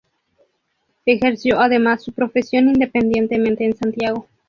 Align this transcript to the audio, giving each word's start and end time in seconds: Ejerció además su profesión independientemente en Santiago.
Ejerció 1.05 1.59
además 1.59 2.01
su 2.01 2.11
profesión 2.11 2.69
independientemente 2.69 3.65
en 3.65 3.77
Santiago. 3.77 4.25